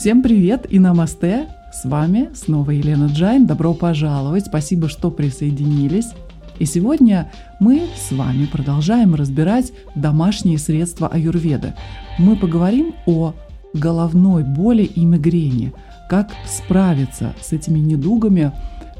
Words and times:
Всем 0.00 0.22
привет 0.22 0.64
и 0.70 0.78
намасте! 0.78 1.48
С 1.74 1.84
вами 1.84 2.30
снова 2.32 2.70
Елена 2.70 3.08
Джайн. 3.08 3.46
Добро 3.46 3.74
пожаловать. 3.74 4.46
Спасибо, 4.46 4.88
что 4.88 5.10
присоединились. 5.10 6.14
И 6.58 6.64
сегодня 6.64 7.30
мы 7.60 7.82
с 7.94 8.10
вами 8.10 8.46
продолжаем 8.46 9.14
разбирать 9.14 9.74
домашние 9.94 10.56
средства 10.56 11.06
аюрведы. 11.06 11.74
Мы 12.18 12.36
поговорим 12.36 12.94
о 13.04 13.34
головной 13.74 14.42
боли 14.42 14.84
и 14.84 15.04
мигрени, 15.04 15.74
как 16.08 16.30
справиться 16.46 17.34
с 17.42 17.52
этими 17.52 17.78
недугами, 17.78 18.52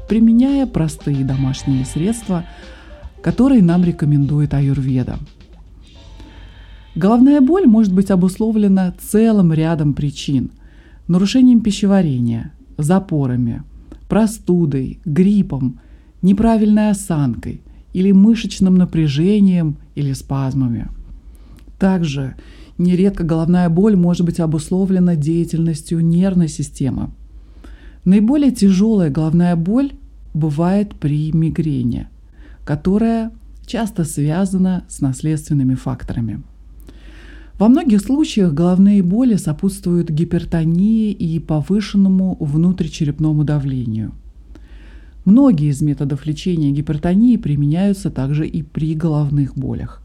применяя 0.07 0.67
простые 0.67 1.25
домашние 1.25 1.83
средства, 1.83 2.45
которые 3.23 3.63
нам 3.63 3.83
рекомендует 3.83 4.53
аюрведа. 4.53 5.17
Головная 6.93 7.41
боль 7.41 7.65
может 7.65 7.91
быть 7.91 8.11
обусловлена 8.11 8.93
целым 9.01 9.51
рядом 9.51 9.95
причин– 9.95 10.51
нарушением 11.07 11.61
пищеварения, 11.61 12.53
запорами, 12.77 13.63
простудой, 14.07 14.99
гриппом, 15.05 15.79
неправильной 16.21 16.91
осанкой 16.91 17.61
или 17.93 18.11
мышечным 18.11 18.75
напряжением 18.75 19.77
или 19.95 20.13
спазмами. 20.13 20.89
Также 21.79 22.35
нередко 22.77 23.23
головная 23.23 23.69
боль 23.69 23.95
может 23.95 24.25
быть 24.25 24.39
обусловлена 24.39 25.15
деятельностью 25.15 25.99
нервной 26.05 26.47
системы. 26.47 27.11
Наиболее 28.05 28.51
тяжелая 28.51 29.09
головная 29.09 29.55
боль 29.55 29.93
бывает 30.33 30.95
при 30.95 31.31
мигрени, 31.31 32.07
которая 32.65 33.31
часто 33.65 34.03
связана 34.03 34.85
с 34.89 35.01
наследственными 35.01 35.75
факторами. 35.75 36.41
Во 37.61 37.67
многих 37.67 38.01
случаях 38.01 38.55
головные 38.55 39.03
боли 39.03 39.35
сопутствуют 39.35 40.09
гипертонии 40.09 41.11
и 41.11 41.37
повышенному 41.37 42.35
внутричерепному 42.39 43.43
давлению. 43.43 44.13
Многие 45.25 45.69
из 45.69 45.79
методов 45.83 46.25
лечения 46.25 46.71
гипертонии 46.71 47.37
применяются 47.37 48.09
также 48.09 48.47
и 48.47 48.63
при 48.63 48.95
головных 48.95 49.55
болях. 49.55 50.01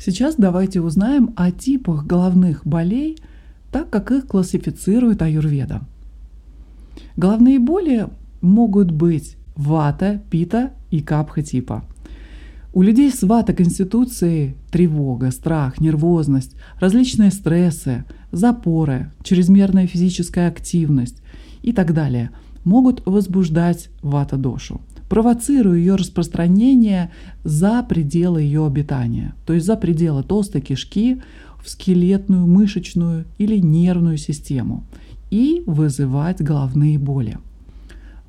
Сейчас 0.00 0.34
давайте 0.36 0.80
узнаем 0.80 1.32
о 1.36 1.52
типах 1.52 2.06
головных 2.06 2.66
болей, 2.66 3.18
так 3.70 3.88
как 3.88 4.10
их 4.10 4.26
классифицирует 4.26 5.22
аюрведа. 5.22 5.82
Головные 7.16 7.60
боли 7.60 8.08
могут 8.40 8.90
быть 8.90 9.36
вата, 9.54 10.20
пита 10.28 10.72
и 10.90 11.02
капха 11.02 11.42
типа– 11.42 11.84
у 12.72 12.82
людей 12.82 13.10
с 13.10 13.22
вата-конституцией 13.22 14.56
тревога, 14.70 15.30
страх, 15.30 15.80
нервозность, 15.80 16.56
различные 16.80 17.30
стрессы, 17.30 18.04
запоры, 18.30 19.12
чрезмерная 19.22 19.86
физическая 19.86 20.48
активность 20.48 21.22
и 21.62 21.72
так 21.72 21.92
далее 21.92 22.30
могут 22.64 23.04
возбуждать 23.04 23.90
вата-дошу, 24.00 24.80
провоцируя 25.10 25.76
ее 25.76 25.96
распространение 25.96 27.10
за 27.44 27.82
пределы 27.82 28.42
ее 28.42 28.64
обитания, 28.66 29.34
то 29.46 29.52
есть 29.52 29.66
за 29.66 29.76
пределы 29.76 30.22
толстой 30.22 30.62
кишки 30.62 31.20
в 31.62 31.68
скелетную, 31.68 32.46
мышечную 32.46 33.26
или 33.36 33.58
нервную 33.58 34.16
систему 34.16 34.86
и 35.30 35.62
вызывать 35.66 36.40
головные 36.40 36.98
боли. 36.98 37.38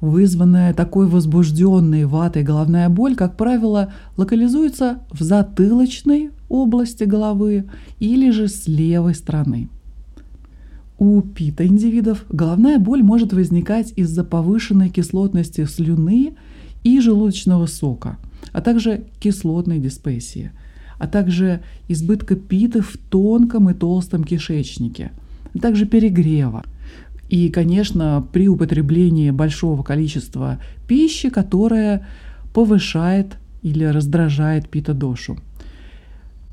Вызванная 0.03 0.73
такой 0.73 1.07
возбужденной 1.07 2.03
ватой 2.03 2.43
головная 2.43 2.89
боль, 2.89 3.15
как 3.15 3.37
правило, 3.37 3.93
локализуется 4.17 4.99
в 5.09 5.23
затылочной 5.23 6.31
области 6.49 7.05
головы 7.05 7.69
или 8.01 8.29
же 8.31 8.49
с 8.49 8.67
левой 8.67 9.15
стороны. 9.15 9.69
У 10.97 11.21
пита-индивидов 11.21 12.25
головная 12.27 12.79
боль 12.79 13.01
может 13.01 13.31
возникать 13.31 13.93
из-за 13.95 14.25
повышенной 14.25 14.89
кислотности 14.89 15.63
слюны 15.63 16.35
и 16.83 16.99
желудочного 16.99 17.65
сока, 17.67 18.17
а 18.51 18.59
также 18.59 19.05
кислотной 19.21 19.79
диспессии, 19.79 20.51
а 20.99 21.07
также 21.07 21.61
избытка 21.87 22.35
питы 22.35 22.81
в 22.81 22.97
тонком 23.09 23.69
и 23.69 23.73
толстом 23.73 24.25
кишечнике, 24.25 25.13
а 25.55 25.59
также 25.59 25.85
перегрева– 25.85 26.65
и, 27.33 27.49
конечно, 27.49 28.23
при 28.31 28.47
употреблении 28.47 29.31
большого 29.31 29.81
количества 29.81 30.59
пищи, 30.87 31.31
которая 31.31 32.05
повышает 32.53 33.37
или 33.63 33.85
раздражает 33.85 34.69
пита-дошу. 34.69 35.39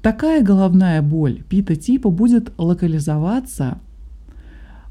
Такая 0.01 0.43
головная 0.43 1.03
боль 1.03 1.43
пита-типа 1.47 2.09
будет 2.09 2.55
локализоваться 2.57 3.77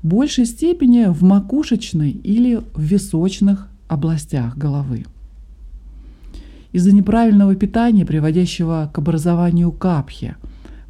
в 0.04 0.08
большей 0.08 0.46
степени 0.46 1.06
в 1.08 1.24
макушечной 1.24 2.12
или 2.12 2.62
в 2.76 2.82
височных 2.82 3.68
областях 3.88 4.56
головы. 4.60 5.06
Из-за 6.72 6.92
неправильного 6.92 7.56
питания, 7.56 8.06
приводящего 8.06 8.92
к 8.94 9.00
образованию 9.00 9.72
капхи, 9.72 10.36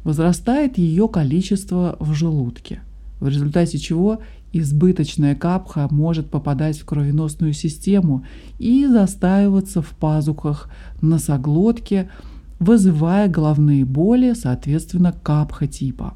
возрастает 0.04 0.76
ее 0.76 1.08
количество 1.08 1.96
в 2.00 2.12
желудке, 2.12 2.82
в 3.18 3.28
результате 3.28 3.78
чего 3.78 4.20
Избыточная 4.52 5.36
капха 5.36 5.86
может 5.90 6.28
попадать 6.28 6.78
в 6.78 6.84
кровеносную 6.84 7.52
систему 7.52 8.24
и 8.58 8.86
застаиваться 8.86 9.80
в 9.80 9.90
пазухах 9.90 10.68
носоглотки, 11.00 12.10
вызывая 12.58 13.28
головные 13.28 13.84
боли, 13.84 14.32
соответственно, 14.34 15.12
капха 15.12 15.68
типа. 15.68 16.14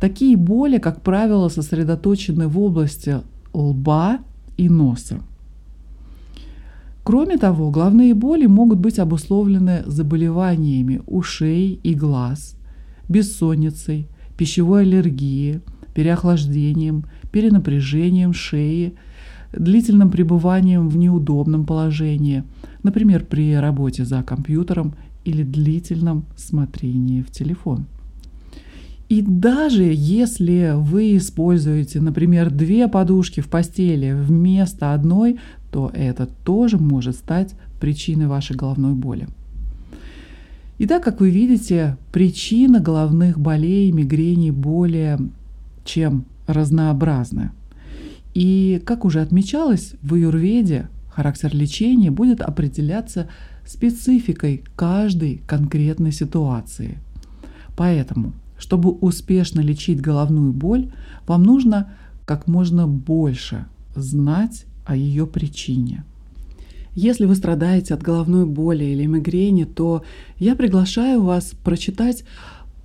Такие 0.00 0.36
боли, 0.36 0.78
как 0.78 1.02
правило, 1.02 1.48
сосредоточены 1.48 2.48
в 2.48 2.58
области 2.58 3.18
лба 3.52 4.20
и 4.56 4.68
носа. 4.68 5.20
Кроме 7.04 7.36
того, 7.36 7.70
головные 7.70 8.14
боли 8.14 8.46
могут 8.46 8.78
быть 8.78 8.98
обусловлены 8.98 9.82
заболеваниями 9.84 11.02
ушей 11.06 11.78
и 11.82 11.94
глаз, 11.94 12.56
бессонницей, 13.08 14.08
пищевой 14.38 14.82
аллергией, 14.82 15.60
переохлаждением, 15.94 17.04
перенапряжением 17.32 18.32
шеи, 18.32 18.94
длительным 19.52 20.10
пребыванием 20.10 20.88
в 20.88 20.96
неудобном 20.96 21.64
положении, 21.64 22.44
например, 22.82 23.24
при 23.24 23.54
работе 23.54 24.04
за 24.04 24.22
компьютером 24.22 24.94
или 25.24 25.42
длительном 25.42 26.26
смотрении 26.36 27.22
в 27.22 27.30
телефон. 27.30 27.86
И 29.08 29.22
даже 29.22 29.84
если 29.84 30.72
вы 30.74 31.16
используете, 31.16 32.00
например, 32.00 32.50
две 32.50 32.88
подушки 32.88 33.40
в 33.40 33.48
постели 33.48 34.12
вместо 34.12 34.94
одной, 34.94 35.38
то 35.70 35.90
это 35.94 36.26
тоже 36.44 36.78
может 36.78 37.16
стать 37.16 37.54
причиной 37.80 38.26
вашей 38.26 38.56
головной 38.56 38.94
боли. 38.94 39.28
Итак, 40.78 41.04
как 41.04 41.20
вы 41.20 41.30
видите, 41.30 41.96
причина 42.12 42.80
головных 42.80 43.38
болей, 43.38 43.92
мигрени 43.92 44.50
более 44.50 45.18
чем 45.84 46.24
разнообразны. 46.46 47.50
И, 48.34 48.82
как 48.84 49.04
уже 49.04 49.20
отмечалось, 49.20 49.94
в 50.02 50.14
аюрведе 50.14 50.88
характер 51.08 51.54
лечения 51.54 52.10
будет 52.10 52.40
определяться 52.40 53.28
спецификой 53.64 54.64
каждой 54.76 55.40
конкретной 55.46 56.12
ситуации. 56.12 56.98
Поэтому, 57.76 58.32
чтобы 58.58 58.90
успешно 58.90 59.60
лечить 59.60 60.00
головную 60.00 60.52
боль, 60.52 60.92
вам 61.26 61.44
нужно 61.44 61.92
как 62.24 62.46
можно 62.48 62.86
больше 62.88 63.66
знать 63.94 64.66
о 64.84 64.96
ее 64.96 65.26
причине. 65.26 66.04
Если 66.94 67.24
вы 67.24 67.34
страдаете 67.34 67.94
от 67.94 68.02
головной 68.02 68.46
боли 68.46 68.84
или 68.84 69.04
мигрени, 69.06 69.64
то 69.64 70.04
я 70.38 70.54
приглашаю 70.54 71.22
вас 71.22 71.52
прочитать 71.64 72.24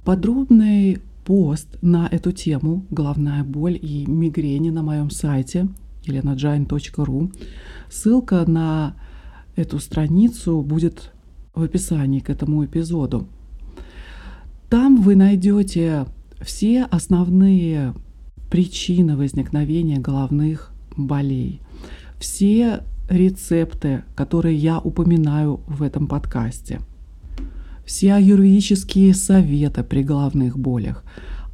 подробный 0.04 1.00
пост 1.30 1.78
на 1.84 2.08
эту 2.08 2.32
тему 2.32 2.88
«Головная 2.90 3.44
боль 3.44 3.78
и 3.80 4.08
мигрени» 4.08 4.72
на 4.72 4.82
моем 4.82 5.12
сайте 5.12 5.68
elenajain.ru. 6.08 7.32
Ссылка 7.88 8.50
на 8.50 8.96
эту 9.56 9.78
страницу 9.78 10.64
будет 10.64 11.12
в 11.54 11.62
описании 11.62 12.20
к 12.20 12.32
этому 12.32 12.66
эпизоду. 12.66 13.28
Там 14.72 15.04
вы 15.04 15.16
найдете 15.16 16.08
все 16.42 16.86
основные 16.86 17.94
причины 18.50 19.16
возникновения 19.16 20.00
головных 20.00 20.72
болей, 20.98 21.62
все 22.18 22.84
рецепты, 23.08 24.04
которые 24.16 24.56
я 24.56 24.80
упоминаю 24.80 25.60
в 25.68 25.84
этом 25.84 26.08
подкасте– 26.08 26.80
все 27.90 28.14
аюрведические 28.14 29.16
советы 29.16 29.84
при 29.84 30.04
головных 30.04 30.60
болях, 30.60 31.04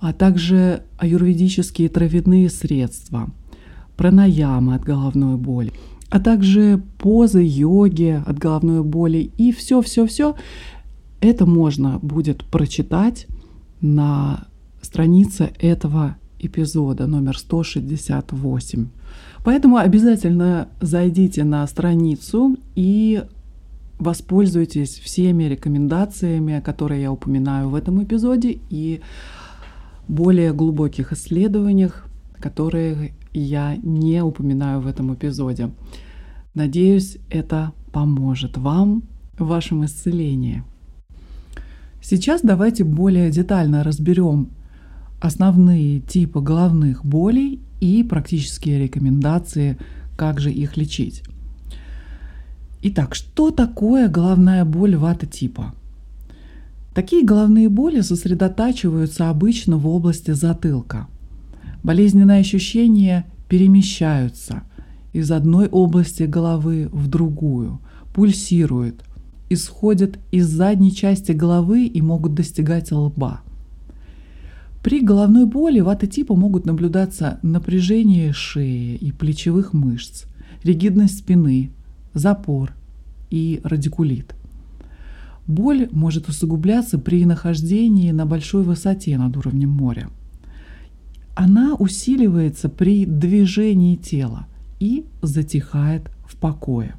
а 0.01 0.11
также 0.11 0.83
аюрведические 0.97 1.87
травяные 1.87 2.49
средства, 2.49 3.29
пранаямы 3.95 4.75
от 4.75 4.83
головной 4.83 5.37
боли, 5.37 5.71
а 6.09 6.19
также 6.19 6.83
позы 6.99 7.41
йоги 7.41 8.21
от 8.27 8.37
головной 8.37 8.83
боли 8.83 9.31
и 9.37 9.53
все-все-все. 9.53 10.35
Это 11.21 11.45
можно 11.45 11.99
будет 11.99 12.43
прочитать 12.43 13.27
на 13.79 14.47
странице 14.81 15.53
этого 15.57 16.17
эпизода 16.37 17.07
номер 17.07 17.37
168. 17.37 18.87
Поэтому 19.45 19.77
обязательно 19.77 20.67
зайдите 20.81 21.45
на 21.45 21.65
страницу 21.65 22.57
и 22.75 23.23
воспользуйтесь 23.99 24.99
всеми 24.99 25.43
рекомендациями, 25.45 26.61
которые 26.63 27.03
я 27.03 27.11
упоминаю 27.11 27.69
в 27.69 27.75
этом 27.75 28.03
эпизоде, 28.03 28.59
и 28.69 29.01
более 30.07 30.53
глубоких 30.53 31.13
исследованиях, 31.13 32.07
которые 32.39 33.13
я 33.33 33.75
не 33.77 34.21
упоминаю 34.21 34.81
в 34.81 34.87
этом 34.87 35.13
эпизоде. 35.13 35.71
Надеюсь, 36.53 37.17
это 37.29 37.73
поможет 37.91 38.57
вам 38.57 39.03
в 39.37 39.45
вашем 39.47 39.85
исцелении. 39.85 40.63
Сейчас 42.01 42.41
давайте 42.43 42.83
более 42.83 43.31
детально 43.31 43.83
разберем 43.83 44.49
основные 45.19 46.01
типы 46.01 46.39
головных 46.39 47.03
болей 47.03 47.61
и 47.81 48.03
практические 48.03 48.79
рекомендации, 48.79 49.77
как 50.15 50.39
же 50.39 50.51
их 50.51 50.77
лечить. 50.77 51.23
Итак, 52.87 53.15
что 53.15 53.49
такое 53.49 54.07
головная 54.07 54.63
боль 54.63 54.95
вата 54.95 55.25
типа? 55.25 55.73
Такие 56.93 57.25
головные 57.25 57.67
боли 57.67 58.01
сосредотачиваются 58.01 59.31
обычно 59.31 59.77
в 59.77 59.87
области 59.87 60.29
затылка. 60.29 61.07
Болезненные 61.81 62.41
ощущения 62.41 63.25
перемещаются 63.49 64.61
из 65.13 65.31
одной 65.31 65.67
области 65.67 66.23
головы 66.23 66.87
в 66.91 67.07
другую, 67.07 67.79
пульсируют, 68.13 69.03
исходят 69.49 70.19
из 70.31 70.45
задней 70.45 70.93
части 70.93 71.31
головы 71.31 71.87
и 71.87 72.03
могут 72.03 72.35
достигать 72.35 72.91
лба. 72.91 73.41
При 74.83 75.01
головной 75.01 75.47
боли 75.47 75.79
вата 75.79 76.05
типа 76.05 76.35
могут 76.35 76.67
наблюдаться 76.67 77.39
напряжение 77.41 78.31
шеи 78.31 78.93
и 78.93 79.11
плечевых 79.11 79.73
мышц, 79.73 80.25
ригидность 80.61 81.17
спины, 81.17 81.71
запор 82.15 82.73
и 83.29 83.61
радикулит– 83.63 84.33
Боль 85.47 85.89
может 85.91 86.27
усугубляться 86.27 86.97
при 86.97 87.23
нахождении 87.25 88.11
на 88.11 88.25
большой 88.25 88.63
высоте 88.63 89.17
над 89.17 89.37
уровнем 89.37 89.69
моря. 89.69 90.09
Она 91.35 91.75
усиливается 91.75 92.67
при 92.67 93.05
движении 93.05 93.95
тела 93.95 94.47
и 94.79 95.05
затихает 95.21 96.09
в 96.27 96.35
покое. 96.37 96.95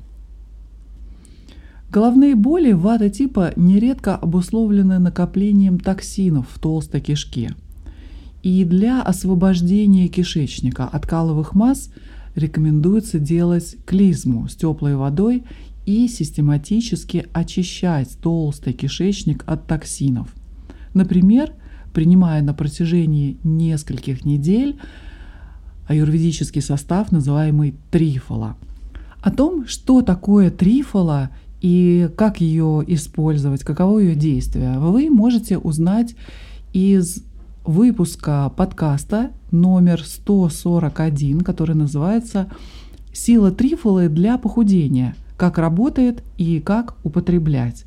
Головные 1.91 2.35
боли 2.35 2.73
вата 2.73 3.09
типа 3.09 3.53
нередко 3.57 4.15
обусловлены 4.15 4.99
накоплением 4.99 5.81
токсинов 5.81 6.47
в 6.51 6.61
толстой 6.61 7.01
кишке. 7.01 7.55
И 8.43 8.65
для 8.65 9.03
освобождения 9.03 10.07
кишечника 10.07 10.85
от 10.85 11.07
каловых 11.07 11.55
масс 11.55 11.91
рекомендуется 12.37 13.19
делать 13.19 13.77
клизму 13.85 14.49
с 14.49 14.55
теплой 14.55 14.95
водой 14.95 15.45
и 15.87 16.07
систематически 16.07 17.27
очищать 17.33 18.17
толстый 18.21 18.73
кишечник 18.73 19.43
от 19.47 19.67
токсинов. 19.67 20.33
Например, 20.95 21.53
принимая 21.93 22.43
на 22.43 22.55
протяжении 22.55 23.39
нескольких 23.43 24.25
недель 24.25 24.79
аюрведический 25.89 26.61
состав, 26.61 27.11
называемый 27.11 27.75
трифола. 27.91 28.57
О 29.23 29.31
том, 29.31 29.67
что 29.67 30.03
такое 30.03 30.51
трифола 30.51 31.31
и 31.61 32.11
как 32.17 32.41
ее 32.41 32.85
использовать, 32.87 33.63
каково 33.63 34.01
ее 34.01 34.15
действие, 34.15 34.79
вы 34.79 35.09
можете 35.11 35.59
узнать 35.59 36.15
из 36.73 37.25
выпуска 37.65 38.53
подкаста 38.57 39.31
номер 39.51 40.03
141, 40.05 41.41
который 41.41 41.75
называется 41.75 42.51
«Сила 43.13 43.51
трифолы 43.51 44.09
для 44.09 44.39
похудения», 44.39 45.15
как 45.37 45.59
работает 45.59 46.23
и 46.39 46.61
как 46.61 46.97
употреблять. 47.05 47.85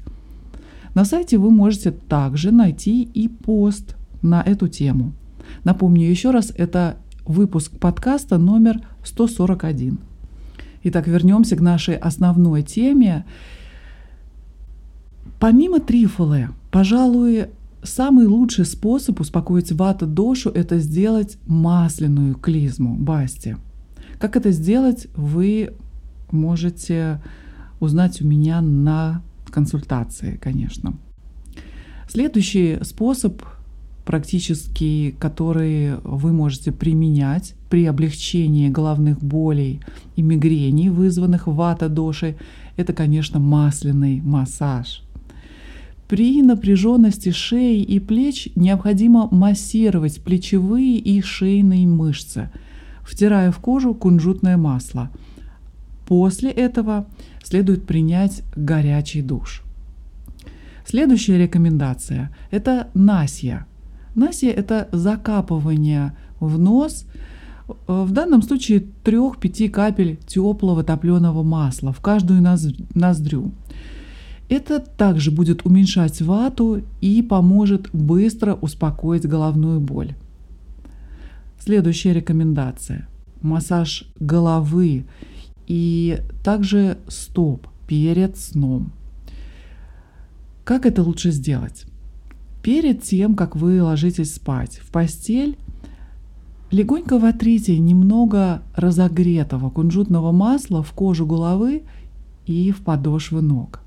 На 0.96 1.06
сайте 1.06 1.38
вы 1.38 1.52
можете 1.52 1.92
также 1.92 2.52
найти 2.52 3.04
и 3.04 3.28
пост 3.28 3.96
на 4.22 4.42
эту 4.42 4.68
тему. 4.68 5.14
Напомню 5.64 6.08
еще 6.08 6.32
раз, 6.32 6.52
это 6.56 6.98
выпуск 7.26 7.72
подкаста 7.80 8.38
номер 8.38 8.82
141. 9.04 10.00
Итак, 10.84 11.08
вернемся 11.08 11.56
к 11.56 11.62
нашей 11.62 11.96
основной 11.96 12.64
теме. 12.64 13.26
Помимо 15.40 15.80
трифолы, 15.80 16.50
пожалуй, 16.72 17.48
самый 17.84 18.26
лучший 18.26 18.66
способ 18.66 19.20
успокоить 19.20 19.72
вата 19.72 20.06
дошу– 20.06 20.50
это 20.54 20.80
сделать 20.80 21.38
масляную 21.46 22.36
клизму 22.36 22.96
басти. 22.96 23.58
Как 24.20 24.36
это 24.36 24.52
сделать, 24.52 25.08
вы 25.16 25.74
можете 26.32 27.22
узнать 27.80 28.22
у 28.22 28.28
меня 28.28 28.62
на 28.62 29.22
консультации, 29.50 30.38
конечно. 30.42 30.98
Следующий 32.08 32.80
способ 32.84 33.42
практически, 34.04 35.16
который 35.20 35.98
вы 36.04 36.34
можете 36.34 36.72
применять 36.72 37.54
при 37.70 37.86
облегчении 37.86 38.68
головных 38.68 39.20
болей 39.24 39.82
и 40.16 40.24
мигрений, 40.24 40.90
вызванных 40.90 41.46
вата-дошей, 41.46 42.36
это, 42.76 42.94
конечно, 42.94 43.40
масляный 43.40 44.22
массаж. 44.22 45.04
При 46.10 46.42
напряженности 46.42 47.32
шеи 47.32 47.82
и 47.82 48.00
плеч 48.00 48.50
необходимо 48.56 49.30
массировать 49.32 50.22
плечевые 50.22 50.98
и 50.98 51.22
шейные 51.22 51.88
мышцы, 51.88 52.52
втирая 53.04 53.52
в 53.52 53.60
кожу 53.60 53.94
кунжутное 53.94 54.58
масло– 54.58 55.10
После 56.10 56.50
этого 56.50 57.06
следует 57.44 57.86
принять 57.86 58.42
горячий 58.56 59.22
душ. 59.22 59.62
Следующая 60.84 61.38
рекомендация– 61.38 62.36
это 62.52 62.88
насья. 62.96 63.68
Насья– 64.16 64.50
это 64.58 64.90
закапывание 64.92 66.18
в 66.40 66.58
нос, 66.58 67.06
э, 67.68 67.74
в 67.86 68.12
данном 68.12 68.42
случае 68.42 68.88
3-5 69.04 69.70
капель 69.70 70.18
теплого 70.26 70.84
топленого 70.84 71.44
масла 71.44 71.94
в 71.94 72.02
каждую 72.02 72.42
ноздрю. 72.42 73.52
Это 74.50 74.80
также 74.80 75.30
будет 75.30 75.64
уменьшать 75.66 76.22
вату 76.22 76.82
и 77.02 77.22
поможет 77.22 77.90
быстро 77.94 78.56
успокоить 78.56 79.28
головную 79.28 79.80
боль. 79.80 80.16
Следующая 81.60 82.14
рекомендация– 82.14 83.08
массаж 83.42 84.12
головы 84.20 85.06
и 85.68 86.20
также 86.44 86.98
стоп 87.08 87.68
перед 87.88 88.38
сном. 88.38 88.92
Как 90.64 90.88
это 90.88 91.04
лучше 91.04 91.32
сделать? 91.32 91.86
Перед 92.64 93.04
тем, 93.04 93.36
как 93.36 93.56
вы 93.56 93.84
ложитесь 93.84 94.34
спать 94.34 94.78
в 94.78 94.92
постель, 94.92 95.58
легонько 96.72 97.20
вотрите 97.20 97.78
немного 97.78 98.64
разогретого 98.76 99.70
кунжутного 99.70 100.32
масла 100.32 100.82
в 100.82 100.92
кожу 100.94 101.28
головы 101.28 101.84
и 102.46 102.72
в 102.72 102.82
подошвы 102.82 103.42
ног. 103.42 103.82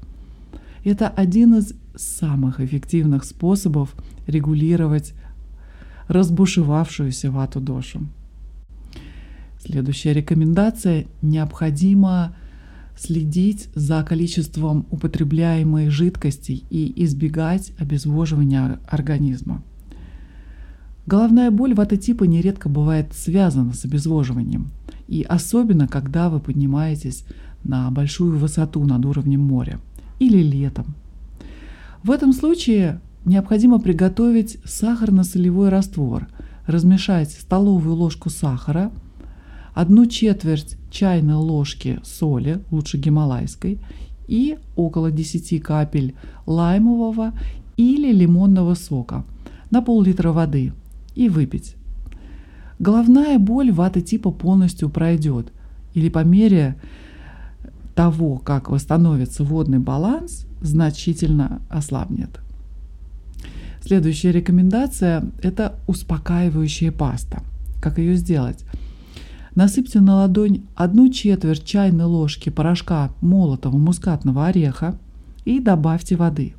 Это 0.84 1.08
один 1.08 1.54
из 1.54 1.74
самых 1.94 2.60
эффективных 2.60 3.24
способов 3.24 3.94
регулировать 4.26 5.14
разбушевавшуюся 6.08 7.30
вату 7.30 7.60
дошу. 7.60 8.00
Следующая 9.64 10.12
рекомендация– 10.12 11.06
необходимо 11.22 12.34
следить 12.98 13.68
за 13.74 14.02
количеством 14.02 14.86
употребляемой 14.90 15.88
жидкости 15.88 16.64
и 16.68 17.04
избегать 17.04 17.72
обезвоживания 17.78 18.80
организма. 18.88 19.62
Головная 21.06 21.50
боль 21.50 21.74
ватотипа 21.74 22.24
нередко 22.24 22.68
бывает 22.68 23.12
связана 23.12 23.72
с 23.72 23.84
обезвоживанием, 23.84 24.70
и 25.06 25.22
особенно 25.22 25.86
когда 25.86 26.28
вы 26.28 26.40
поднимаетесь 26.40 27.24
на 27.62 27.90
большую 27.90 28.38
высоту 28.38 28.84
над 28.84 29.04
уровнем 29.04 29.40
моря 29.40 29.80
или 30.18 30.38
летом. 30.38 30.94
В 32.02 32.10
этом 32.10 32.32
случае 32.32 33.00
необходимо 33.24 33.78
приготовить 33.78 34.58
сахарно-солевой 34.64 35.68
раствор, 35.68 36.28
размешать 36.66 37.30
столовую 37.30 37.94
ложку 37.94 38.30
сахара– 38.30 38.90
одну 39.74 40.06
четверть 40.06 40.76
чайной 40.90 41.34
ложки 41.34 42.00
соли, 42.04 42.62
лучше 42.70 42.98
гималайской, 42.98 43.78
и 44.28 44.58
около 44.76 45.10
10 45.10 45.62
капель 45.62 46.14
лаймового 46.46 47.32
или 47.76 48.12
лимонного 48.12 48.74
сока 48.74 49.24
на 49.70 49.82
пол-литра 49.82 50.32
воды 50.32 50.72
и 51.14 51.28
выпить. 51.28 51.76
Головная 52.78 53.38
боль 53.38 53.72
ваты 53.72 54.00
типа 54.00 54.30
полностью 54.30 54.88
пройдет 54.88 55.52
или 55.94 56.08
по 56.08 56.24
мере 56.24 56.76
того, 57.94 58.38
как 58.38 58.70
восстановится 58.70 59.44
водный 59.44 59.78
баланс, 59.78 60.46
значительно 60.60 61.60
ослабнет. 61.68 62.40
Следующая 63.82 64.32
рекомендация– 64.32 65.24
это 65.42 65.76
успокаивающая 65.86 66.92
паста– 66.92 67.42
Как 67.82 67.98
ее 67.98 68.14
сделать? 68.14 68.64
Насыпьте 69.56 70.00
на 70.00 70.16
ладонь 70.16 70.62
одну 70.76 71.10
четверть 71.10 71.64
чайной 71.64 72.04
ложки 72.04 72.48
порошка 72.48 73.10
молотого 73.20 73.76
мускатного 73.76 74.46
ореха 74.46 74.96
и 75.44 75.58
добавьте 75.58 76.16
воды, 76.16 76.54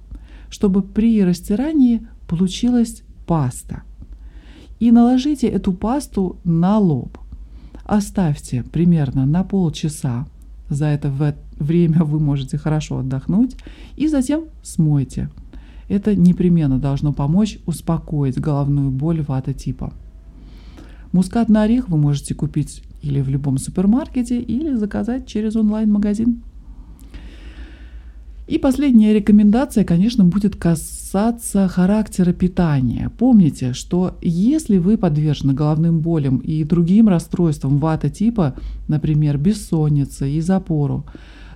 чтобы 0.50 0.82
при 0.84 1.24
растирании 1.24 2.06
получилась 2.28 3.04
паста. 3.26 3.84
И 4.80 4.92
наложите 4.92 5.48
эту 5.48 5.72
пасту 5.72 6.38
на 6.44 6.78
лоб. 6.78 7.18
Оставьте 7.86 8.64
примерно 8.64 9.26
на 9.26 9.44
полчаса. 9.44 10.28
За 10.74 10.88
это 10.88 11.36
время 11.60 12.04
вы 12.04 12.20
можете 12.20 12.58
хорошо 12.58 13.00
отдохнуть. 13.00 13.56
И 13.96 14.08
затем 14.08 14.46
смойте. 14.64 15.30
Это 15.88 16.16
непременно 16.16 16.80
должно 16.80 17.14
помочь 17.14 17.60
успокоить 17.68 18.40
головную 18.40 18.90
боль 18.90 19.22
вата 19.22 19.54
типа. 19.54 19.94
Мускатный 21.12 21.64
орех 21.64 21.90
вы 21.90 21.98
можете 21.98 22.34
купить 22.34 22.82
или 23.04 23.22
в 23.22 23.30
любом 23.30 23.58
супермаркете, 23.58 24.40
или 24.42 24.74
заказать 24.76 25.28
через 25.28 25.56
онлайн-магазин. 25.56 26.42
И 28.48 28.58
последняя 28.58 29.14
рекомендация, 29.14 29.84
конечно, 29.84 30.26
будет 30.26 30.56
касаться 30.56 31.03
характера 31.70 32.34
питания. 32.34 33.12
Помните, 33.18 33.74
что 33.74 34.18
если 34.22 34.78
вы 34.78 34.98
подвержены 34.98 35.54
головным 35.54 36.00
болям 36.00 36.38
и 36.38 36.64
другим 36.64 37.08
расстройствам 37.08 37.78
вата 37.78 38.10
типа, 38.10 38.56
например, 38.88 39.38
бессонница 39.38 40.26
и 40.26 40.42
запору, 40.42 41.06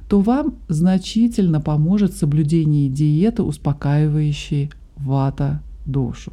то 0.08 0.22
вам 0.22 0.56
значительно 0.70 1.60
поможет 1.60 2.14
соблюдение 2.14 2.90
диеты, 2.90 3.44
успокаивающей 3.44 4.72
вата 4.96 5.62
дошу. 5.86 6.32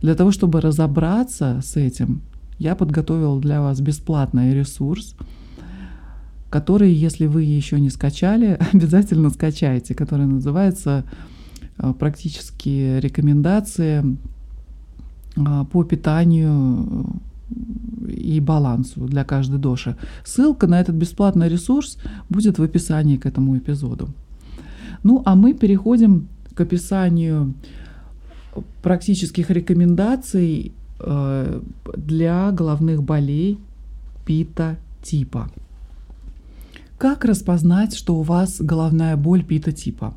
Для 0.00 0.14
того, 0.14 0.32
чтобы 0.32 0.60
разобраться 0.60 1.60
с 1.62 1.76
этим, 1.76 2.22
я 2.58 2.74
подготовил 2.74 3.38
для 3.40 3.60
вас 3.60 3.80
бесплатный 3.80 4.54
ресурс– 4.54 5.14
который, 6.52 6.92
если 6.92 7.26
вы 7.26 7.44
еще 7.44 7.80
не 7.80 7.88
скачали, 7.88 8.58
обязательно 8.72 9.30
скачайте, 9.30 9.94
который 9.94 10.26
называется 10.26 11.04
э, 11.78 11.92
практически 11.98 12.98
рекомендации 13.00 14.16
э, 15.36 15.64
по 15.70 15.84
питанию 15.84 17.06
э, 18.06 18.12
и 18.12 18.40
балансу 18.40 19.06
для 19.06 19.24
каждой 19.24 19.58
доши. 19.58 19.96
Ссылка 20.24 20.66
на 20.66 20.80
этот 20.80 20.94
бесплатный 20.94 21.48
ресурс 21.48 21.98
будет 22.28 22.58
в 22.58 22.62
описании 22.62 23.16
к 23.16 23.26
этому 23.26 23.56
эпизоду. 23.56 24.08
Ну, 25.02 25.22
а 25.24 25.34
мы 25.34 25.54
переходим 25.54 26.28
к 26.54 26.60
описанию 26.60 27.54
практических 28.82 29.50
рекомендаций 29.50 30.72
для 31.96 32.52
головных 32.52 33.02
болей 33.02 33.58
пита 34.24 34.76
типа. 35.02 35.50
Как 37.02 37.24
распознать, 37.24 37.96
что 37.96 38.14
у 38.14 38.22
вас 38.22 38.60
головная 38.60 39.16
боль 39.16 39.42
пита-типа? 39.42 40.14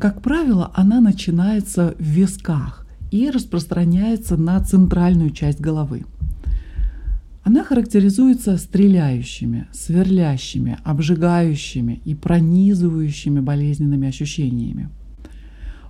Как 0.00 0.22
правило, 0.22 0.70
она 0.74 1.00
начинается 1.00 1.94
в 1.98 2.02
висках 2.02 2.86
и 3.10 3.28
распространяется 3.28 4.38
на 4.38 4.58
центральную 4.64 5.28
часть 5.30 5.60
головы. 5.60 6.04
Она 7.42 7.64
характеризуется 7.64 8.56
стреляющими, 8.56 9.66
сверлящими, 9.72 10.78
обжигающими 10.84 12.00
и 12.04 12.14
пронизывающими 12.14 13.40
болезненными 13.40 14.08
ощущениями. 14.08 14.88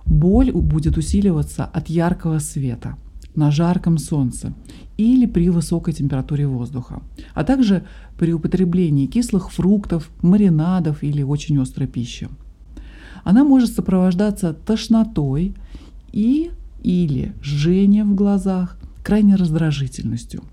Боль 0.05 0.51
будет 0.51 0.97
усиливаться 0.97 1.63
от 1.63 1.89
яркого 1.89 2.39
света– 2.39 2.97
на 3.35 3.49
жарком 3.51 3.97
солнце 3.97 4.53
или 4.97 5.25
при 5.25 5.49
высокой 5.49 5.93
температуре 5.93 6.47
воздуха, 6.47 7.01
а 7.33 7.43
также 7.43 7.83
при 8.17 8.33
употреблении 8.33 9.07
кислых 9.07 9.51
фруктов, 9.51 10.11
маринадов 10.21 11.03
или 11.03 11.23
очень 11.23 11.61
острой 11.61 11.87
пищи. 11.87 12.27
Она 13.23 13.43
может 13.43 13.73
сопровождаться 13.73 14.53
тошнотой 14.53 15.53
и 16.11 16.51
или 16.83 17.33
жжением 17.43 18.13
в 18.13 18.15
глазах, 18.15 18.77
крайней 19.03 19.35
раздражительностью. 19.35 20.43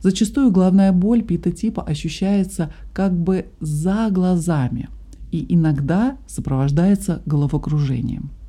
Зачастую 0.00 0.50
головная 0.50 0.92
боль 0.92 1.22
пита-типа 1.22 1.82
ощущается 1.82 2.72
как 2.92 3.12
бы 3.12 3.46
за 3.60 4.08
глазами 4.10 4.88
и 5.30 5.46
иногда 5.54 6.16
сопровождается 6.26 7.22
головокружением– 7.26 8.30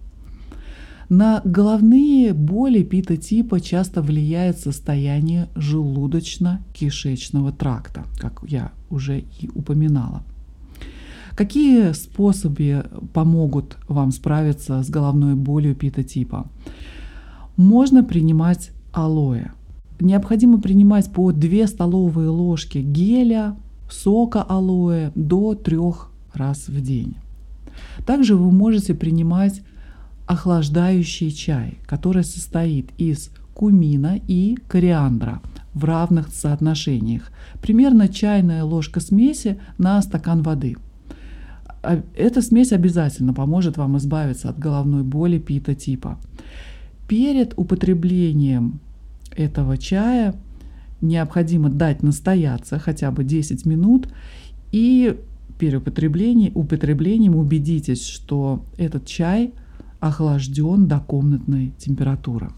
на 1.09 1.41
головные 1.43 2.33
боли 2.33 2.81
пита-типа 2.81 3.59
часто 3.59 4.01
влияет 4.01 4.57
состояние 4.57 5.47
желудочно-кишечного 5.53 7.51
тракта, 7.55 8.05
как 8.17 8.41
я 8.47 8.71
уже 8.89 9.19
и 9.19 9.47
упоминала. 9.53 10.23
Какие 11.35 11.93
способы 11.93 12.85
помогут 13.11 13.77
вам 13.87 14.11
справиться 14.11 14.83
с 14.83 14.89
головной 14.89 15.33
болью 15.33 15.75
пита-типа? 15.75 16.47
Можно 17.57 18.03
принимать 18.03 18.71
алоэ. 18.91 19.47
Необходимо 19.99 20.61
принимать 20.61 21.11
по 21.11 21.31
2 21.31 21.67
столовые 21.67 22.29
ложки 22.29 22.77
геля, 22.77 23.55
сока 23.89 24.43
алоэ 24.43 25.11
до 25.15 25.55
3 25.55 25.77
раз 26.33 26.67
в 26.67 26.81
день. 26.81 27.15
Также 28.05 28.35
вы 28.35 28.51
можете 28.51 28.93
принимать 28.93 29.63
охлаждающий 30.27 31.31
чай, 31.31 31.79
который 31.87 32.23
состоит 32.23 32.91
из 32.99 33.31
кумина 33.55 34.19
и 34.27 34.55
кориандра 34.67 35.41
в 35.73 35.83
равных 35.85 36.27
соотношениях. 36.27 37.31
Примерно 37.61 38.07
чайная 38.07 38.63
ложка 38.63 38.99
смеси 38.99 39.59
на 39.79 40.01
стакан 40.01 40.43
воды. 40.43 40.75
А, 41.83 42.01
эта 42.15 42.41
смесь 42.41 42.71
обязательно 42.71 43.33
поможет 43.33 43.77
вам 43.77 43.97
избавиться 43.97 44.49
от 44.49 44.57
головной 44.57 45.03
боли 45.03 45.37
пита 45.37 45.75
типа. 45.75 46.17
Перед 47.07 47.53
употреблением 47.57 48.79
этого 49.35 49.77
чая 49.77 50.35
необходимо 51.01 51.69
дать 51.69 52.01
настояться 52.01 52.79
хотя 52.79 53.11
бы 53.11 53.23
10 53.23 53.65
минут 53.65 54.07
и 54.71 55.19
перед 55.59 55.81
употреблением, 55.81 56.53
употреблением 56.55 57.35
убедитесь, 57.35 58.07
что 58.07 58.65
этот 58.77 59.05
чай– 59.05 59.53
охлажден 60.03 60.87
до 60.87 60.99
комнатной 60.99 61.73
температуры. 61.77 62.51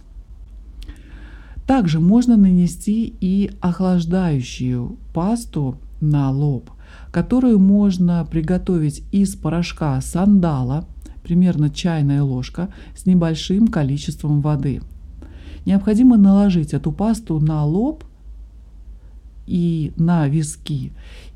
Также 1.67 1.99
можно 1.99 2.37
нанести 2.37 3.13
и 3.21 3.51
охлаждающую 3.61 4.97
пасту 5.13 5.77
на 6.01 6.31
лоб, 6.31 6.71
которую 7.11 7.59
можно 7.59 8.25
приготовить 8.29 9.03
из 9.11 9.35
порошка 9.35 9.99
сандала, 10.01 10.87
примерно 11.23 11.69
чайная 11.69 12.23
ложка, 12.23 12.69
с 12.95 13.05
небольшим 13.05 13.67
количеством 13.67 14.41
воды. 14.41 14.81
Необходимо 15.65 16.17
наложить 16.17 16.73
эту 16.73 16.91
пасту 16.91 17.39
на 17.39 17.63
лоб 17.65 18.03
и 19.47 19.93
на 19.97 20.27
виски 20.27 20.93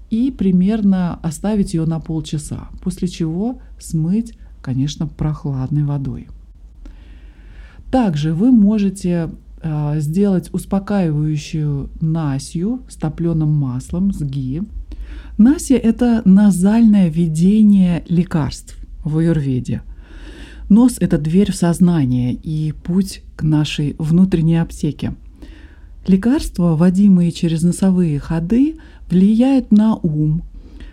и 0.09 0.31
примерно 0.31 1.19
оставить 1.21 1.73
ее 1.73 1.85
на 1.85 1.99
полчаса, 1.99 2.69
после 2.81 3.07
чего 3.07 3.59
смыть 3.79 4.35
конечно, 4.61 5.07
прохладной 5.07 5.83
водой. 5.83 6.27
Также 7.91 8.33
вы 8.33 8.51
можете 8.51 9.29
э, 9.61 9.99
сделать 9.99 10.53
успокаивающую 10.53 11.89
насью 12.01 12.81
с 12.87 12.95
топленым 12.95 13.51
маслом, 13.51 14.11
сги. 14.11 14.61
Насия– 15.37 15.77
это 15.77 16.21
назальное 16.25 17.09
введение 17.09 18.03
лекарств 18.09 18.77
в 19.03 19.17
аюрведе. 19.17 19.81
Нос– 20.67 20.97
это 20.99 21.17
дверь 21.17 21.51
в 21.51 21.55
сознание 21.55 22.33
и 22.33 22.73
путь 22.73 23.23
к 23.35 23.43
нашей 23.43 23.95
внутренней 23.97 24.57
аптеке. 24.57 25.15
Лекарства, 26.05 26.75
вводимые 26.75 27.31
через 27.31 27.63
носовые 27.63 28.19
ходы, 28.19 28.77
влияют 29.09 29.71
на 29.71 29.95
ум, 29.95 30.43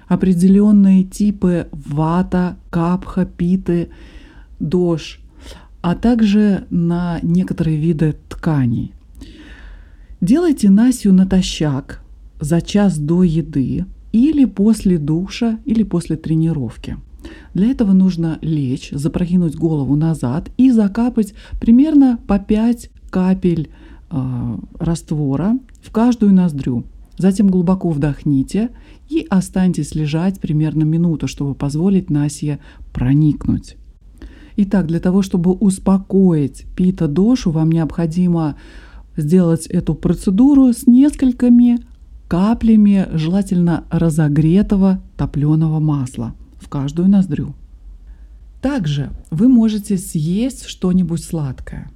определенные 0.09 1.05
типы 1.05 1.69
вата, 1.73 2.57
капха, 2.71 3.27
питы, 3.27 3.89
дож, 4.61 5.21
а 5.83 5.95
также 5.95 6.67
на 6.71 7.19
некоторые 7.23 7.79
виды 7.79 8.17
тканей. 8.29 8.93
Делайте 10.21 10.71
насью 10.71 11.13
натощак 11.13 12.01
за 12.41 12.61
час 12.61 12.99
до 12.99 13.23
еды 13.23 13.87
или 14.17 14.47
после 14.47 14.99
душа 14.99 15.59
или 15.67 15.83
после 15.83 16.17
тренировки. 16.17 16.97
Для 17.53 17.67
этого 17.67 17.93
нужно 17.93 18.39
лечь, 18.41 18.91
запрокинуть 18.91 19.57
голову 19.57 19.95
назад 19.95 20.51
и 20.57 20.71
закапать 20.71 21.35
примерно 21.61 22.19
по 22.27 22.39
5 22.39 22.91
капель 23.11 23.69
э, 24.11 24.57
раствора 24.79 25.59
в 25.83 25.91
каждую 25.91 26.33
ноздрю. 26.33 26.85
Затем 27.19 27.49
глубоко 27.49 27.91
вдохните 27.91 28.71
и 29.11 29.27
останьтесь 29.29 29.95
лежать 29.95 30.41
примерно 30.41 30.85
минуту, 30.85 31.29
чтобы 31.29 31.55
позволить 31.55 32.09
Насье 32.09 32.59
проникнуть. 32.95 33.77
Итак, 34.57 34.87
для 34.87 35.01
того, 35.01 35.21
чтобы 35.21 35.53
успокоить 35.53 36.65
пита 36.75 37.07
дошу, 37.07 37.51
вам 37.51 37.71
необходимо 37.71 38.57
сделать 39.17 39.67
эту 39.67 39.95
процедуру 39.95 40.73
с 40.73 40.87
несколькими 40.87 41.81
каплями 42.29 43.09
желательно 43.13 43.85
разогретого 43.91 45.01
топленого 45.17 45.81
масла 45.81 46.35
в 46.59 46.69
каждую 46.69 47.09
ноздрю. 47.09 47.55
Также 48.61 49.11
вы 49.31 49.49
можете 49.49 49.97
съесть 49.97 50.67
что-нибудь 50.67 51.23
сладкое. 51.23 51.91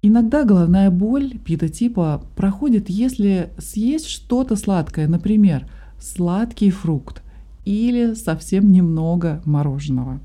Иногда 0.00 0.44
головная 0.44 0.90
боль 0.90 1.38
питотипа 1.38 2.22
проходит, 2.36 2.88
если 2.88 3.50
съесть 3.58 4.08
что-то 4.08 4.56
сладкое, 4.56 5.08
например, 5.08 5.68
сладкий 6.00 6.70
фрукт 6.70 7.22
или 7.64 8.14
совсем 8.14 8.70
немного 8.70 9.42
мороженого. 9.44 10.20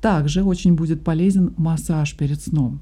Также 0.00 0.42
очень 0.42 0.74
будет 0.74 1.04
полезен 1.04 1.52
массаж 1.56 2.16
перед 2.16 2.40
сном. 2.40 2.80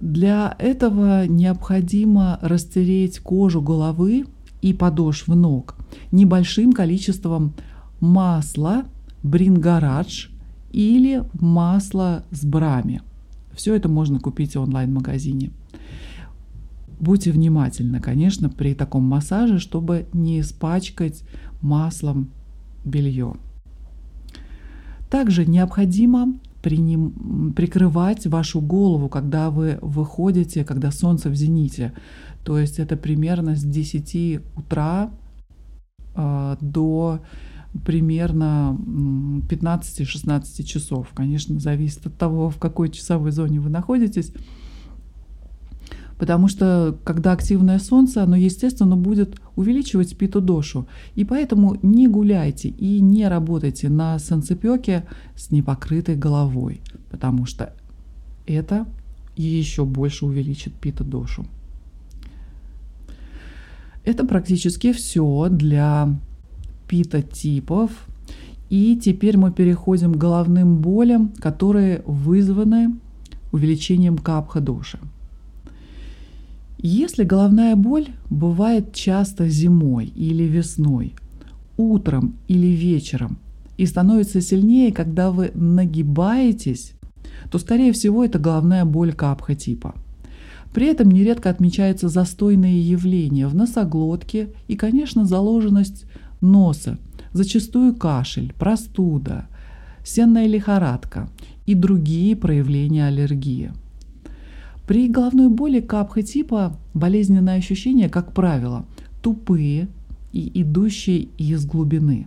Для 0.00 0.54
этого 0.58 1.26
необходимо 1.26 2.38
растереть 2.42 3.18
кожу 3.20 3.60
головы 3.60 4.26
и 4.60 4.72
подошв 4.72 5.28
ног 5.28 5.76
небольшим 6.10 6.72
количеством 6.72 7.54
масла 8.00 8.84
Брингарадж 9.22 10.28
или 10.72 11.24
масла 11.34 12.24
с 12.30 12.44
брами. 12.44 13.02
Все 13.54 13.74
это 13.74 13.88
можно 13.88 14.18
купить 14.18 14.56
в 14.56 14.60
онлайн-магазине. 14.60 15.50
Будьте 16.98 17.32
внимательны, 17.32 18.00
конечно, 18.00 18.48
при 18.48 18.74
таком 18.74 19.02
массаже, 19.04 19.58
чтобы 19.58 20.06
не 20.12 20.40
испачкать 20.40 21.24
маслом 21.60 22.30
белье. 22.84 23.34
Также 25.10 25.44
необходимо 25.44 26.34
приним, 26.62 27.52
прикрывать 27.54 28.26
вашу 28.26 28.60
голову, 28.60 29.08
когда 29.08 29.50
вы 29.50 29.78
выходите, 29.82 30.64
когда 30.64 30.90
солнце 30.90 31.28
в 31.28 31.34
зените. 31.34 31.92
То 32.44 32.58
есть 32.58 32.78
это 32.78 32.96
примерно 32.96 33.56
с 33.56 33.62
10 33.62 34.40
утра 34.56 35.10
э, 36.14 36.56
до 36.60 37.20
примерно 37.84 38.78
15-16 39.48 40.62
часов. 40.64 41.08
Конечно, 41.14 41.58
зависит 41.58 42.06
от 42.06 42.16
того, 42.16 42.50
в 42.50 42.58
какой 42.58 42.90
часовой 42.90 43.32
зоне 43.32 43.60
вы 43.60 43.70
находитесь. 43.70 44.32
Потому 46.22 46.46
что 46.46 46.96
когда 47.02 47.32
активное 47.32 47.80
солнце, 47.80 48.22
оно, 48.22 48.36
естественно, 48.36 48.96
будет 48.96 49.40
увеличивать 49.56 50.16
питу-дошу. 50.16 50.86
И 51.16 51.24
поэтому 51.24 51.76
не 51.82 52.06
гуляйте 52.06 52.68
и 52.68 53.00
не 53.00 53.26
работайте 53.26 53.88
на 53.88 54.16
солнцепеке 54.20 55.04
с 55.34 55.50
непокрытой 55.50 56.14
головой, 56.14 56.80
потому 57.10 57.44
что 57.44 57.74
это 58.46 58.86
еще 59.34 59.84
больше 59.84 60.24
увеличит 60.24 60.74
питу-дошу. 60.74 61.44
Это 64.04 64.24
практически 64.24 64.92
все 64.92 65.48
для 65.50 66.08
питотипов. 66.86 67.90
И 68.70 68.96
теперь 68.96 69.38
мы 69.38 69.50
переходим 69.50 70.14
к 70.14 70.18
головным 70.18 70.82
болям, 70.82 71.32
которые 71.40 72.04
вызваны 72.06 72.94
увеличением 73.50 74.16
капха-доши. 74.18 75.00
Если 76.84 77.22
головная 77.22 77.76
боль 77.76 78.08
бывает 78.28 78.92
часто 78.92 79.48
зимой 79.48 80.06
или 80.06 80.42
весной, 80.42 81.14
утром 81.76 82.34
или 82.48 82.66
вечером 82.66 83.38
и 83.76 83.86
становится 83.86 84.40
сильнее, 84.40 84.92
когда 84.92 85.30
вы 85.30 85.52
нагибаетесь, 85.54 86.94
то, 87.52 87.58
скорее 87.58 87.92
всего, 87.92 88.24
это 88.24 88.40
головная 88.40 88.84
боль 88.84 89.12
капха 89.12 89.54
типа. 89.54 89.94
При 90.74 90.86
этом 90.88 91.08
нередко 91.12 91.50
отмечаются 91.50 92.08
застойные 92.08 92.80
явления 92.80 93.46
в 93.46 93.54
носоглотке 93.54 94.48
и, 94.66 94.74
конечно, 94.74 95.24
заложенность 95.24 96.06
носа, 96.40 96.98
зачастую 97.32 97.94
кашель, 97.94 98.52
простуда, 98.58 99.46
сенная 100.04 100.48
лихорадка 100.48 101.28
и 101.64 101.76
другие 101.76 102.34
проявления 102.34 103.06
аллергии– 103.06 103.70
при 104.86 105.08
головной 105.08 105.48
боли 105.48 105.80
капха 105.80 106.22
типа 106.22 106.76
болезненные 106.94 107.56
ощущения, 107.56 108.08
как 108.08 108.32
правило, 108.32 108.84
тупые 109.22 109.88
и 110.32 110.62
идущие 110.62 111.28
из 111.38 111.64
глубины. 111.64 112.26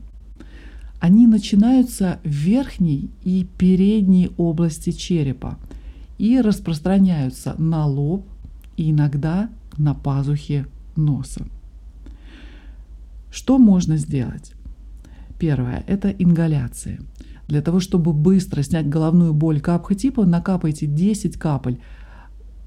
Они 0.99 1.27
начинаются 1.27 2.19
в 2.23 2.29
верхней 2.29 3.09
и 3.23 3.45
передней 3.57 4.31
области 4.37 4.91
черепа 4.91 5.57
и 6.17 6.39
распространяются 6.39 7.55
на 7.57 7.85
лоб 7.85 8.25
и 8.77 8.91
иногда 8.91 9.49
на 9.77 9.93
пазухи 9.93 10.65
носа. 10.95 11.45
Что 13.29 13.57
можно 13.57 13.97
сделать? 13.97 14.53
Первое– 15.37 15.83
это 15.87 16.09
ингаляция. 16.09 16.99
Для 17.47 17.61
того, 17.61 17.79
чтобы 17.79 18.13
быстро 18.13 18.63
снять 18.63 18.87
головную 18.87 19.33
боль 19.33 19.59
капха 19.59 19.93
типа, 19.93 20.25
накапайте 20.25 20.87
10 20.87 21.37
капель 21.37 21.79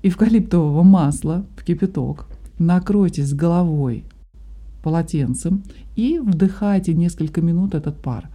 эвкалиптового 0.02 0.82
масла 0.82 1.44
в 1.56 1.64
кипяток, 1.64 2.26
накройтесь 2.58 3.34
головой 3.34 4.04
полотенцем 4.82 5.62
и 5.96 6.18
вдыхайте 6.18 6.94
несколько 6.94 7.40
минут 7.40 7.74
этот 7.74 8.00
пар. 8.00 8.28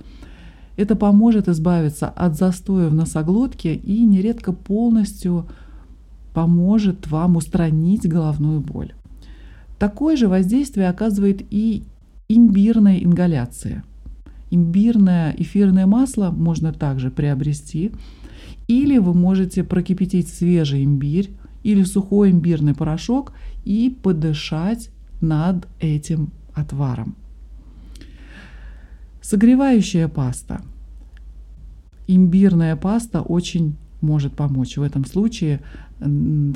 Это 0.75 0.95
поможет 0.95 1.47
избавиться 1.47 2.09
от 2.09 2.35
застоя 2.35 2.89
в 2.89 2.95
носоглотке 2.95 3.75
и 3.75 4.03
нередко 4.05 4.51
полностью 4.51 5.47
поможет 6.33 7.07
вам 7.07 7.37
устранить 7.37 8.07
головную 8.07 8.59
боль. 8.59 8.93
Такое 9.77 10.17
же 10.17 10.27
воздействие 10.27 10.89
оказывает 10.89 11.41
и 11.49 11.83
имбирная 12.27 12.97
ингаляция. 12.99 13.83
Имбирное 14.49 15.33
эфирное 15.37 15.85
масло 15.85 16.31
можно 16.31 16.73
также 16.73 17.11
приобрести, 17.11 17.91
или 18.67 18.97
вы 18.97 19.13
можете 19.13 19.63
прокипятить 19.63 20.27
свежий 20.27 20.83
имбирь, 20.83 21.31
или 21.63 21.83
сухой 21.83 22.31
имбирный 22.31 22.75
порошок 22.75 23.33
и 23.65 23.95
подышать 24.03 24.89
над 25.21 25.67
этим 25.79 26.31
отваром. 26.53 27.15
Согревающая 29.21 30.07
паста. 30.07 30.61
Имбирная 32.07 32.75
паста 32.75 33.21
очень 33.21 33.75
может 34.01 34.33
помочь. 34.33 34.77
В 34.77 34.81
этом 34.81 35.05
случае 35.05 35.61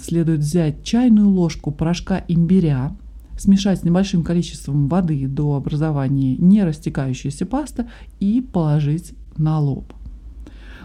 следует 0.04 0.42
взять 0.42 0.84
чайную 0.84 1.30
ложку 1.30 1.72
порошка 1.72 2.24
имбиря, 2.28 2.92
смешать 3.38 3.80
с 3.80 3.84
небольшим 3.84 4.24
количеством 4.24 4.90
воды 4.90 5.28
до 5.28 5.56
образования 5.56 6.36
не 6.36 6.64
растекающейся 6.64 7.46
пасты 7.46 7.88
и 8.20 8.42
положить 8.42 9.14
на 9.38 9.60
лоб. 9.60 9.94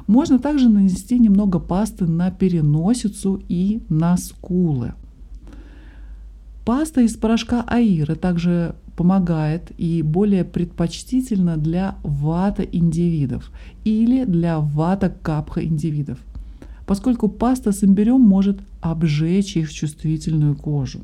Можно 0.06 0.38
также 0.38 0.68
нанести 0.68 1.18
немного 1.18 1.58
пасты 1.58 2.06
на 2.06 2.30
переносицу 2.30 3.42
и 3.48 3.82
на 3.88 4.16
скулы. 4.16 4.94
Паста 6.64 7.00
из 7.00 7.16
порошка 7.16 7.62
аира 7.62 8.14
также 8.14 8.76
помогает 8.96 9.72
и 9.78 10.02
более 10.02 10.44
предпочтительно 10.44 11.56
для 11.56 11.96
вата-индивидов 12.02 13.50
или 13.84 14.24
для 14.24 14.60
вата-капха-индивидов, 14.60 16.18
поскольку 16.86 17.28
паста 17.28 17.72
с 17.72 17.82
имбирем 17.82 18.20
может 18.20 18.60
обжечь 18.80 19.56
их 19.56 19.72
чувствительную 19.72 20.54
кожу. 20.54 21.00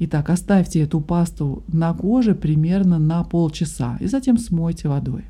Итак, 0.00 0.30
оставьте 0.30 0.80
эту 0.80 1.00
пасту 1.00 1.62
на 1.68 1.92
коже 1.92 2.34
примерно 2.34 2.98
на 2.98 3.22
полчаса 3.22 3.96
и 4.00 4.06
затем 4.06 4.38
смойте 4.38 4.88
водой. 4.88 5.24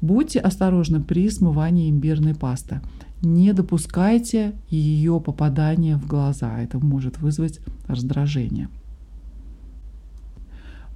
Будьте 0.00 0.38
осторожны 0.38 1.00
при 1.00 1.30
смывании 1.30 1.90
имбирной 1.90 2.34
пасты. 2.34 2.80
Не 3.22 3.52
допускайте 3.52 4.52
ее 4.68 5.20
попадания 5.20 5.96
в 5.96 6.06
глаза. 6.06 6.60
Это 6.60 6.78
может 6.78 7.18
вызвать 7.18 7.60
раздражение. 7.86 8.68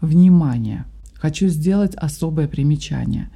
Внимание! 0.00 0.84
Хочу 1.14 1.48
сделать 1.48 1.94
особое 1.96 2.46
примечание 2.46 3.30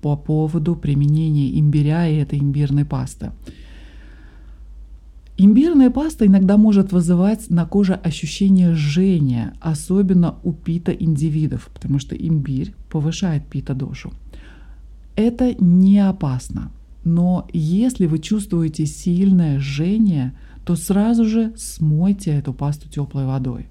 по 0.00 0.16
поводу 0.16 0.74
применения 0.74 1.58
имбиря 1.58 2.08
и 2.08 2.16
этой 2.16 2.38
имбирной 2.38 2.84
пасты. 2.84 3.30
Имбирная 5.36 5.90
паста 5.90 6.26
иногда 6.26 6.56
может 6.56 6.90
вызывать 6.90 7.48
на 7.48 7.64
коже 7.64 7.94
ощущение 7.94 8.74
жжения, 8.74 9.54
особенно 9.60 10.34
у 10.42 10.52
пита-индивидов, 10.52 11.70
потому 11.72 12.00
что 12.00 12.16
имбирь 12.16 12.74
повышает 12.90 13.46
пита-дошу. 13.46 14.12
Это 15.18 15.52
не 15.60 15.98
опасно. 15.98 16.70
Но 17.02 17.48
если 17.52 18.06
вы 18.06 18.20
чувствуете 18.20 18.86
сильное 18.86 19.58
жжение, 19.58 20.38
то 20.64 20.76
сразу 20.76 21.24
же 21.24 21.52
смойте 21.56 22.30
эту 22.30 22.54
пасту 22.54 22.88
теплой 22.88 23.26
водой. 23.26 23.66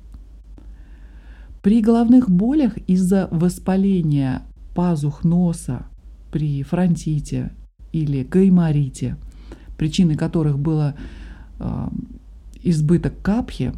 При 1.61 1.79
головных 1.79 2.29
болях 2.29 2.77
из-за 2.79 3.29
воспаления 3.31 4.41
пазух 4.75 5.23
носа, 5.23 5.85
при 6.33 6.63
фронтите 6.63 7.53
или 7.93 8.23
гайморите, 8.23 9.15
причиной 9.77 10.17
которых 10.17 10.59
было 10.59 10.95
э, 11.59 11.87
избыток 12.61 13.21
капхи, 13.21 13.71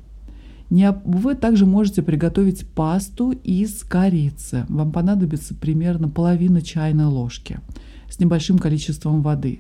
вы 0.70 1.36
также 1.36 1.66
можете 1.66 2.04
приготовить 2.04 2.68
пасту 2.68 3.32
из 3.32 3.84
корицы. 3.84 4.66
Вам 4.70 4.92
понадобится 4.92 5.56
примерно 5.56 6.10
половина 6.10 6.62
чайной 6.62 7.06
ложки 7.06 7.60
с 8.10 8.20
небольшим 8.20 8.60
количеством 8.60 9.22
воды. 9.22 9.60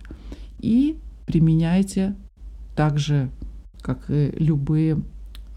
И 0.59 0.97
применяйте 1.25 2.15
также, 2.75 3.29
как 3.81 4.09
и 4.09 4.31
любые 4.37 5.01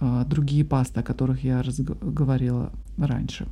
э, 0.00 0.24
другие 0.26 0.64
пасты, 0.64 1.00
о 1.00 1.02
которых 1.02 1.44
я 1.44 1.62
говорила 2.00 2.72
раньше. 2.96 3.46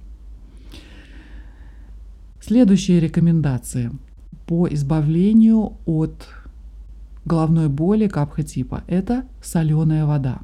Следующие 2.41 3.01
рекомендации 3.01 3.91
по 4.47 4.67
избавлению 4.69 5.75
от 5.85 6.27
головной 7.25 7.69
боли 7.69 8.09
капха 8.09 8.43
типа– 8.43 8.85
это 8.89 9.27
соленая 9.43 10.07
вода. 10.07 10.41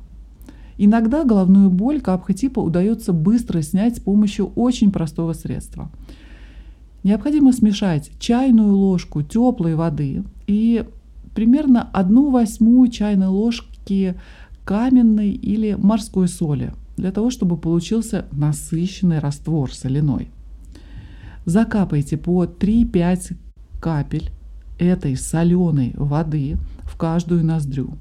Иногда 0.78 1.24
головную 1.24 1.70
боль 1.70 2.00
капха 2.00 2.34
типа 2.34 2.60
удается 2.60 3.12
быстро 3.12 3.62
снять 3.62 3.96
с 3.96 4.00
помощью 4.00 4.48
очень 4.54 4.92
простого 4.92 5.32
средства. 5.32 5.90
Необходимо 7.02 7.52
смешать 7.52 8.10
чайную 8.18 8.74
ложку 8.74 9.22
теплой 9.22 9.74
воды 9.74 10.24
и 10.46 10.84
примерно 11.34 11.88
одну 11.92 12.30
восьмую 12.30 12.90
чайной 12.90 13.28
ложки 13.28 14.16
каменной 14.64 15.30
или 15.30 15.74
морской 15.74 16.28
соли 16.28 16.72
для 16.96 17.12
того, 17.12 17.30
чтобы 17.30 17.56
получился 17.56 18.26
насыщенный 18.32 19.20
раствор 19.20 19.72
соляной. 19.72 20.30
Закапайте 21.44 22.16
по 22.16 22.44
3-5 22.44 23.36
капель 23.80 24.30
этой 24.78 25.16
соленой 25.16 25.92
воды 25.96 26.56
в 26.82 26.96
каждую 26.96 27.44
ноздрю. 27.44 27.96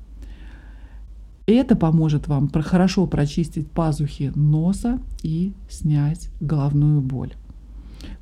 Это 1.47 1.75
поможет 1.75 2.27
вам 2.27 2.49
хорошо 2.49 3.05
прочистить 3.05 3.69
пазухи 3.69 4.31
носа 4.35 4.99
и 5.21 5.53
снять 5.69 6.29
головную 6.39 7.01
боль. 7.01 7.33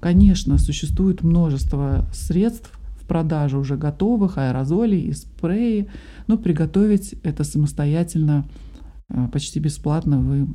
Конечно, 0.01 0.57
существует 0.57 1.23
множество 1.23 2.05
средств 2.13 2.77
в 3.01 3.07
продаже 3.07 3.57
уже 3.57 3.77
готовых, 3.77 4.38
аэрозолей 4.38 5.01
и 5.01 5.13
спреи, 5.13 5.88
но 6.27 6.38
приготовить 6.38 7.15
это 7.23 7.45
самостоятельно 7.45 8.45
э, 9.09 9.27
почти 9.31 9.59
бесплатно 9.59 10.19
вы, 10.19 10.47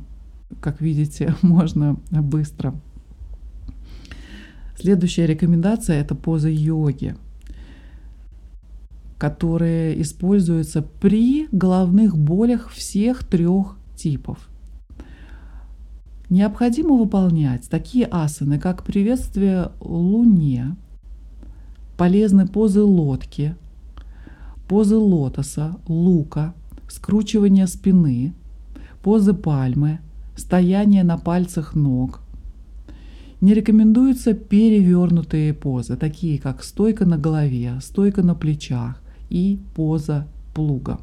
как 0.61 0.79
видите, 0.79 1.35
можно 1.41 1.97
быстро. 2.11 2.79
Следующая 4.77 5.25
рекомендация– 5.25 5.99
это 6.01 6.13
поза 6.13 6.49
йоги– 6.49 7.15
которые 9.19 10.01
используются 10.01 10.81
при 10.81 11.47
головных 11.51 12.17
болях 12.17 12.69
всех 12.71 13.23
трех 13.25 13.75
типов. 13.95 14.49
Необходимо 16.29 16.95
выполнять 16.95 17.69
такие 17.69 18.05
асаны, 18.05 18.59
как 18.59 18.83
приветствие 18.83 19.71
Луне, 19.81 20.77
полезны 21.97 22.47
позы 22.47 22.81
лодки, 22.81 23.55
позы 24.69 24.95
лотоса, 24.95 25.75
лука, 25.87 26.53
скручивание 26.87 27.67
спины, 27.67 28.33
позы 29.03 29.33
пальмы, 29.33 29.99
стояние 30.37 31.03
на 31.03 31.17
пальцах 31.17 31.75
ног. 31.75 32.21
Не 33.41 33.53
рекомендуются 33.53 34.33
перевернутые 34.33 35.53
позы, 35.53 35.97
такие 35.97 36.39
как 36.39 36.63
стойка 36.63 37.05
на 37.05 37.17
голове, 37.17 37.79
стойка 37.81 38.21
на 38.21 38.35
плечах, 38.35 39.01
и 39.29 39.59
поза 39.75 40.27
плуга. 40.53 40.99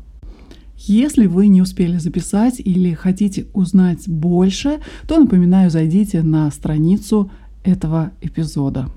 Если 0.76 1.26
вы 1.26 1.48
не 1.48 1.62
успели 1.62 1.96
записать 1.98 2.60
или 2.60 2.92
хотите 2.92 3.46
узнать 3.54 4.08
больше, 4.08 4.80
то 5.08 5.18
напоминаю, 5.18 5.70
зайдите 5.70 6.22
на 6.22 6.50
страницу 6.50 7.30
этого 7.64 8.12
эпизода. 8.20 8.88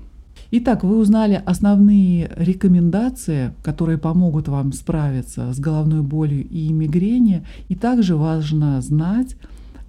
Итак, 0.52 0.82
вы 0.82 0.98
узнали 0.98 1.40
основные 1.46 2.30
рекомендации, 2.36 3.54
которые 3.62 3.98
помогут 3.98 4.48
вам 4.48 4.72
справиться 4.72 5.52
с 5.52 5.60
головной 5.60 6.02
болью 6.02 6.46
и 6.48 6.72
мигрени. 6.72 7.46
И 7.68 7.76
также 7.76 8.16
важно 8.16 8.80
знать, 8.80 9.36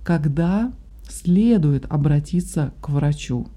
когда 0.04 0.72
следует 1.10 1.86
обратиться 1.90 2.74
к 2.80 2.90
врачу. 2.90 3.48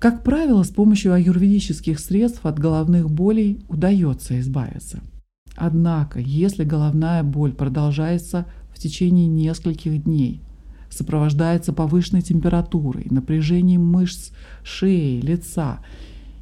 Как 0.00 0.22
правило, 0.24 0.62
с 0.62 0.70
помощью 0.70 1.12
аюрведических 1.12 2.00
средств 2.00 2.46
от 2.46 2.58
головных 2.58 3.10
болей 3.10 3.62
удается 3.68 4.40
избавиться. 4.40 5.00
Однако, 5.56 6.20
если 6.20 6.64
головная 6.64 7.22
боль 7.22 7.52
продолжается 7.52 8.46
в 8.74 8.78
течение 8.78 9.26
нескольких 9.26 10.04
дней, 10.04 10.40
сопровождается 10.88 11.74
повышенной 11.74 12.22
температурой, 12.22 13.08
напряжением 13.10 13.84
мышц 13.84 14.30
шеи, 14.62 15.20
лица, 15.20 15.80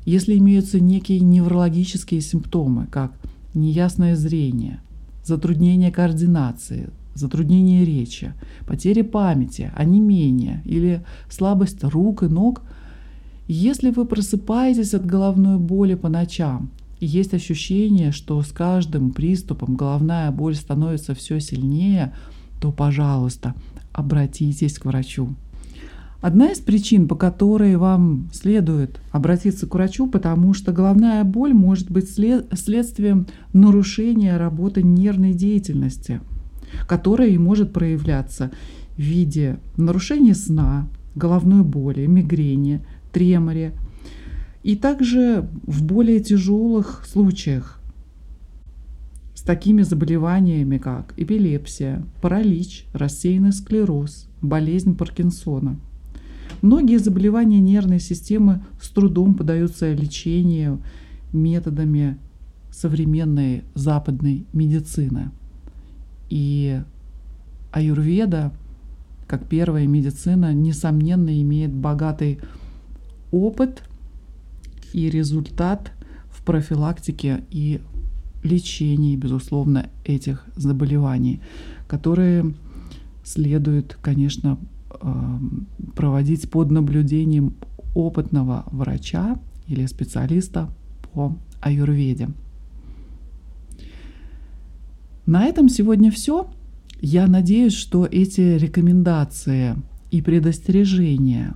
если 0.04 0.38
имеются 0.38 0.78
некие 0.78 1.18
неврологические 1.18 2.20
симптомы, 2.20 2.86
как 2.86 3.12
неясное 3.54 4.14
зрение, 4.14 4.82
затруднение 5.24 5.90
координации, 5.90 6.90
затруднение 7.14 7.84
речи, 7.84 8.34
потеря 8.68 9.02
памяти, 9.02 9.72
онемение 9.74 10.62
или 10.64 11.04
слабость 11.28 11.82
рук 11.82 12.22
и 12.22 12.28
ног– 12.28 12.62
если 13.54 13.90
вы 13.90 14.04
просыпаетесь 14.04 14.94
от 14.94 15.06
головной 15.06 15.58
боли 15.58 15.94
по 15.94 16.08
ночам, 16.08 16.70
есть 17.00 17.32
ощущение, 17.32 18.12
что 18.12 18.42
с 18.42 18.48
каждым 18.48 19.10
приступом 19.10 19.74
головная 19.74 20.30
боль 20.30 20.54
становится 20.54 21.14
все 21.14 21.40
сильнее, 21.40 22.12
то, 22.60 22.72
пожалуйста, 22.72 23.54
обратитесь 23.92 24.78
к 24.78 24.84
врачу. 24.84 25.34
Одна 26.20 26.50
из 26.50 26.58
причин, 26.58 27.06
по 27.06 27.14
которой 27.14 27.76
вам 27.76 28.28
следует 28.32 29.00
обратиться 29.12 29.66
к 29.66 29.74
врачу, 29.74 30.08
потому 30.08 30.52
что 30.52 30.72
головная 30.72 31.22
боль 31.22 31.54
может 31.54 31.90
быть 31.90 32.10
след 32.10 32.48
следствием 32.58 33.28
нарушения 33.52 34.36
работы 34.36 34.82
нервной 34.82 35.32
деятельности, 35.32 36.20
которая 36.88 37.28
и 37.28 37.38
может 37.38 37.72
проявляться 37.72 38.50
в 38.96 39.00
виде 39.00 39.60
нарушения 39.76 40.34
сна, 40.34 40.88
головной 41.14 41.62
боли, 41.62 42.06
мигрени, 42.06 42.84
треморе 43.18 43.72
и 44.62 44.76
также 44.76 45.48
в 45.66 45.82
более 45.82 46.20
тяжелых 46.20 47.04
случаях 47.04 47.80
с 49.34 49.42
такими 49.42 49.82
заболеваниями, 49.82 50.78
как 50.78 51.14
эпилепсия, 51.16 52.04
паралич, 52.22 52.86
рассеянный 52.92 53.52
склероз, 53.52 54.28
болезнь 54.40 54.96
Паркинсона. 54.96 55.80
Многие 56.62 56.98
заболевания 56.98 57.60
нервной 57.60 57.98
системы 57.98 58.64
с 58.80 58.88
трудом 58.88 59.34
поддаются 59.34 59.92
лечению 59.92 60.80
методами 61.32 62.18
современной 62.70 63.64
западной 63.74 64.46
медицины. 64.52 65.30
И 66.30 66.80
аюрведа, 67.72 68.52
как 69.26 69.46
первая 69.48 69.86
медицина, 69.86 70.52
несомненно 70.52 71.40
имеет 71.42 71.72
богатый 71.72 72.38
опыт 73.30 73.82
и 74.92 75.10
результат 75.10 75.92
в 76.30 76.42
профилактике 76.44 77.44
и 77.50 77.80
лечении, 78.42 79.16
безусловно, 79.16 79.90
этих 80.04 80.44
заболеваний, 80.56 81.40
которые 81.86 82.54
следует, 83.24 83.98
конечно, 84.00 84.58
эм, 85.02 85.66
проводить 85.94 86.50
под 86.50 86.70
наблюдением 86.70 87.54
опытного 87.94 88.64
врача 88.70 89.38
или 89.66 89.86
специалиста 89.86 90.70
по 91.12 91.36
аюрведе. 91.60 92.30
На 95.26 95.44
этом 95.44 95.68
сегодня 95.68 96.10
все. 96.10 96.48
Я 97.00 97.26
надеюсь, 97.26 97.74
что 97.74 98.06
эти 98.06 98.40
рекомендации 98.40 99.76
и 100.10 100.22
предостережения 100.22 101.54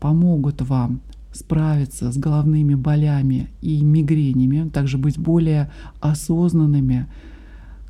помогут 0.00 0.60
вам 0.62 1.00
справиться 1.32 2.12
с 2.12 2.16
головными 2.16 2.74
болями 2.74 3.48
и 3.60 3.82
мигренями, 3.82 4.68
также 4.68 4.98
быть 4.98 5.18
более 5.18 5.70
осознанными 6.00 7.06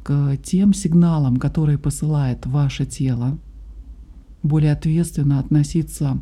к 0.03 0.37
тем 0.43 0.75
сигналам, 0.75 1.37
которые 1.37 1.79
посылает 1.79 2.47
ваше 2.47 2.87
тело, 2.87 3.39
более 4.43 4.73
ответственно 4.73 5.39
относиться 5.39 6.21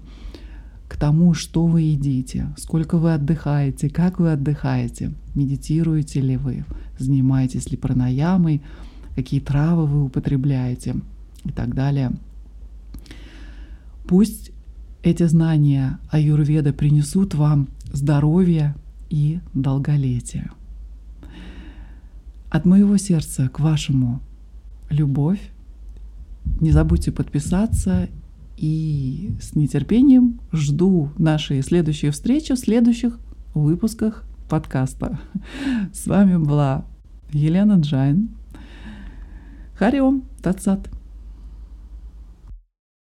к 0.88 0.96
тому, 0.96 1.34
что 1.34 1.66
вы 1.66 1.82
едите, 1.82 2.48
сколько 2.58 2.98
вы 2.98 3.14
отдыхаете, 3.14 3.88
как 3.88 4.18
вы 4.18 4.32
отдыхаете, 4.32 5.12
медитируете 5.34 6.20
ли 6.20 6.36
вы, 6.36 6.64
занимаетесь 6.98 7.70
ли 7.70 7.76
пранаямой, 7.76 8.62
какие 9.14 9.40
травы 9.40 9.86
вы 9.86 10.04
употребляете 10.04 10.96
и 11.44 11.50
так 11.50 11.74
далее. 11.74 12.12
Пусть 14.06 14.50
эти 15.02 15.24
знания 15.24 15.98
аюрведы 16.10 16.72
принесут 16.72 17.34
вам 17.34 17.68
здоровье 17.92 18.74
и 19.08 19.40
долголетие. 19.54 20.50
От 22.50 22.64
моего 22.64 22.96
сердца 22.96 23.48
к 23.48 23.60
вашему 23.60 24.20
любовь. 24.88 25.40
Не 26.60 26.72
забудьте 26.72 27.12
подписаться 27.12 28.08
и 28.56 29.34
с 29.40 29.54
нетерпением 29.54 30.40
жду 30.52 31.10
нашей 31.16 31.62
следующей 31.62 32.10
встречи 32.10 32.54
в 32.54 32.58
следующих 32.58 33.18
выпусках 33.54 34.24
подкаста. 34.48 35.18
С 35.92 36.06
вами 36.06 36.36
была 36.36 36.84
Елена 37.32 37.74
Джайн. 37.80 38.30
Хари 39.76 40.11
Ом 40.11 40.24
Тат 40.42 40.63
Сат. 40.63 40.90